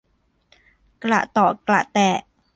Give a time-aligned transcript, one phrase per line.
[1.03, 2.17] กระเตาะกระแตะ